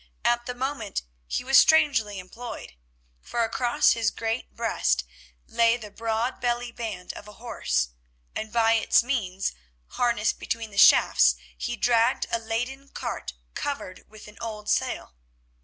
[0.25, 2.73] At the moment he was strangely employed,
[3.21, 5.03] for across his great breast
[5.45, 7.89] lay the broad belly band of a horse,
[8.35, 9.53] and by its means,
[9.89, 15.13] harnessed between the shafts, he dragged a laden cart covered with an old sail.